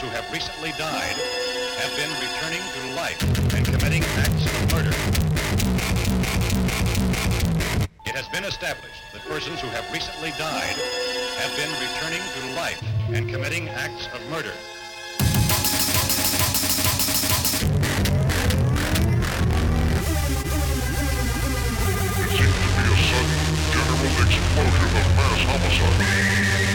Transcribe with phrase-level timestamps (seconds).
[0.00, 1.16] who have recently died
[1.78, 3.20] have been returning to life
[3.54, 4.94] and committing acts of murder.
[8.06, 10.76] It has been established that persons who have recently died
[11.42, 12.80] have been returning to life
[13.12, 14.54] and committing acts of murder.
[22.22, 23.40] It seems to be a sudden,
[23.74, 26.67] general explosion of mass homicide.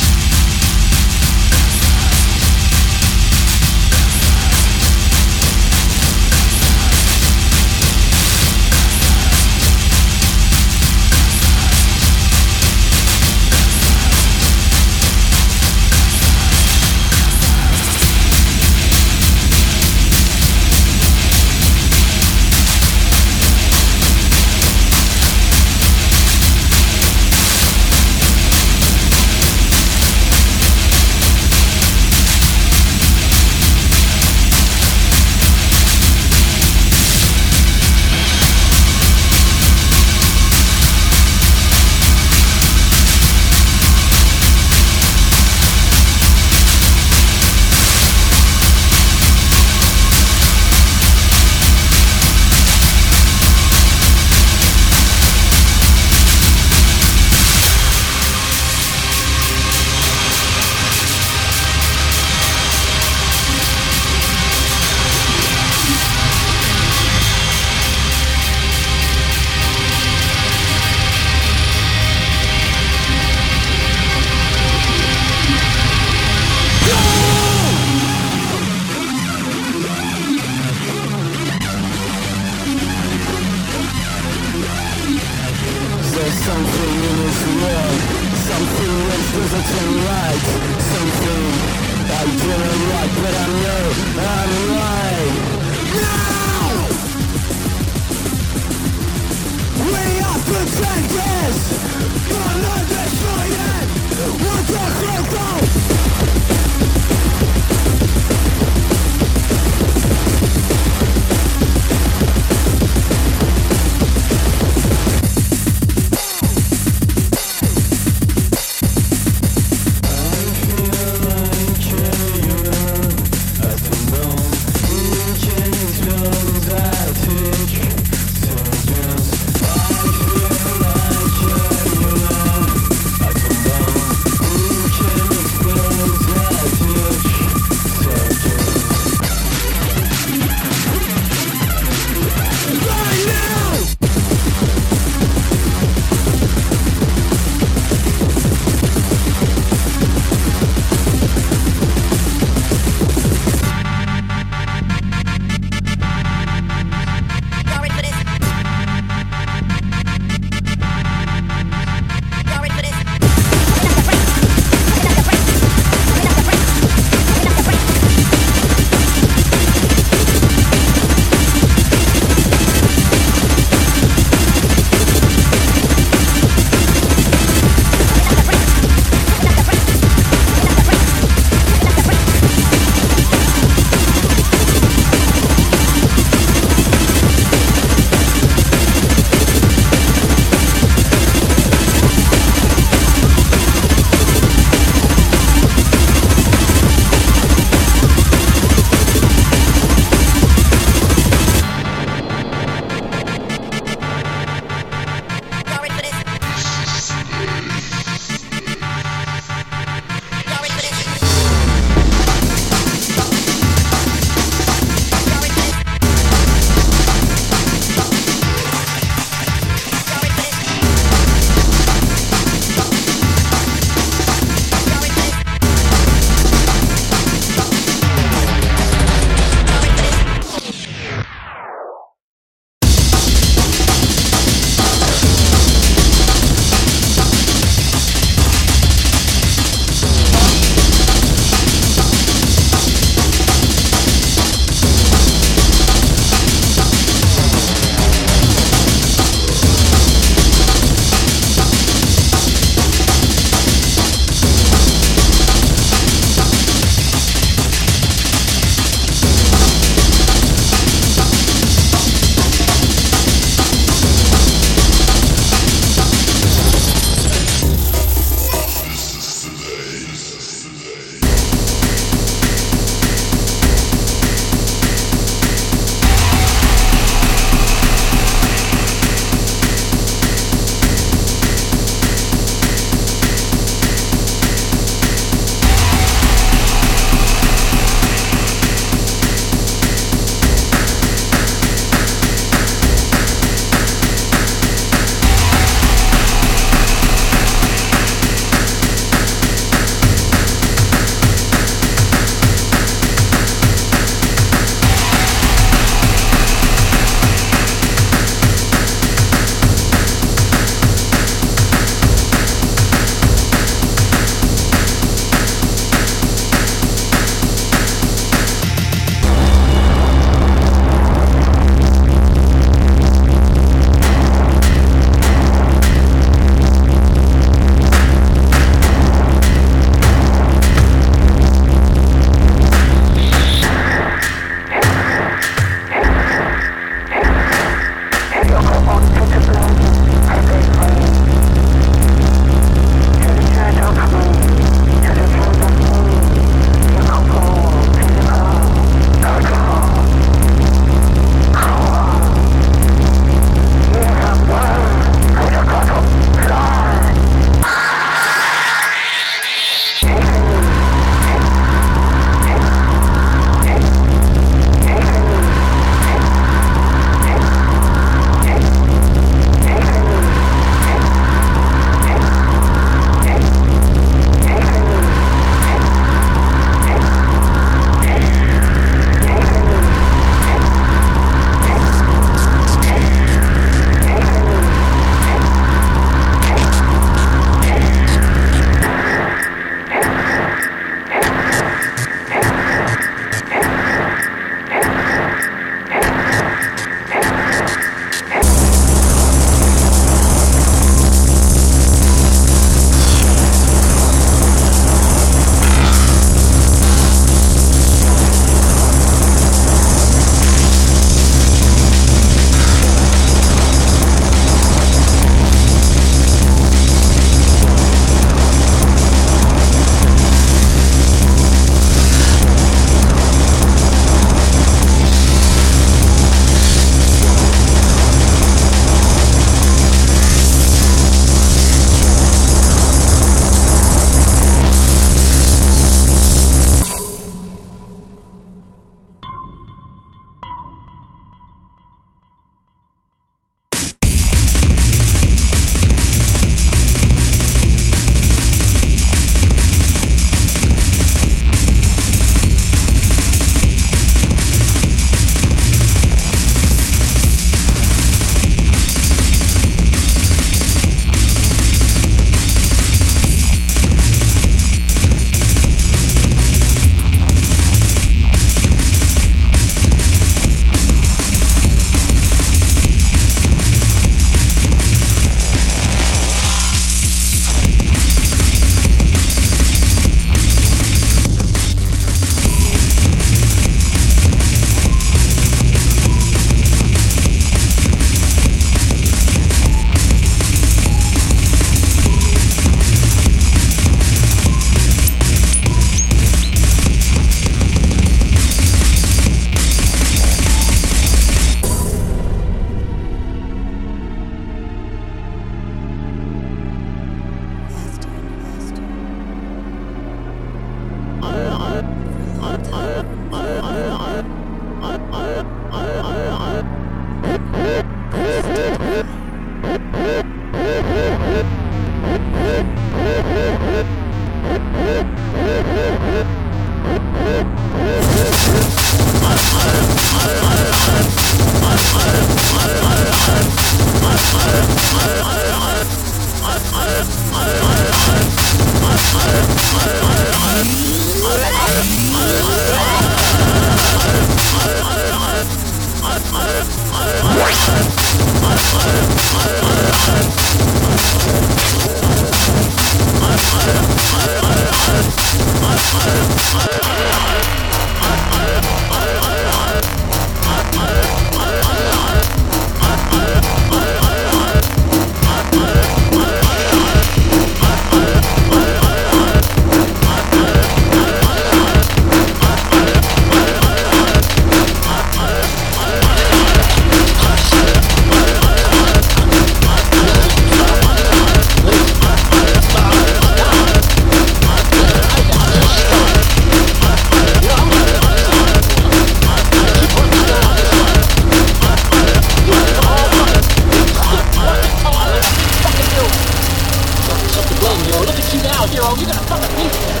[598.61, 599.11] This started right here.
[599.13, 600.00] I'll come back